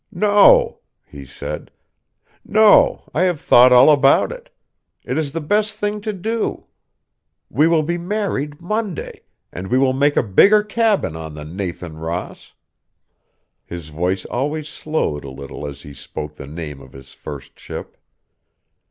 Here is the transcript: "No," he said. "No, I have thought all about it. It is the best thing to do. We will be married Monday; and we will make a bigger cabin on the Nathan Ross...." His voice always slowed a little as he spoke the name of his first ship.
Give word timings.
"No," 0.11 0.79
he 1.05 1.27
said. 1.27 1.69
"No, 2.43 3.03
I 3.13 3.21
have 3.21 3.39
thought 3.39 3.71
all 3.71 3.91
about 3.91 4.31
it. 4.31 4.49
It 5.03 5.15
is 5.15 5.31
the 5.31 5.39
best 5.41 5.77
thing 5.77 6.01
to 6.01 6.11
do. 6.11 6.65
We 7.51 7.67
will 7.67 7.83
be 7.83 7.99
married 7.99 8.59
Monday; 8.59 9.21
and 9.53 9.67
we 9.67 9.77
will 9.77 9.93
make 9.93 10.17
a 10.17 10.23
bigger 10.23 10.63
cabin 10.63 11.15
on 11.15 11.35
the 11.35 11.45
Nathan 11.45 11.97
Ross...." 11.97 12.53
His 13.63 13.89
voice 13.89 14.25
always 14.25 14.67
slowed 14.67 15.23
a 15.23 15.29
little 15.29 15.67
as 15.67 15.83
he 15.83 15.93
spoke 15.93 16.33
the 16.35 16.47
name 16.47 16.81
of 16.81 16.93
his 16.93 17.13
first 17.13 17.59
ship. 17.59 17.95